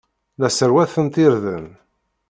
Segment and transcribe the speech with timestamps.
[0.41, 1.65] La sserwatent irden.